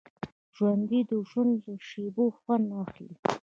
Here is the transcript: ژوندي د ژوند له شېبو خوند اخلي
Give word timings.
ژوندي 0.55 0.99
د 1.09 1.11
ژوند 1.29 1.53
له 1.65 1.73
شېبو 1.87 2.25
خوند 2.37 2.67
اخلي 2.81 3.11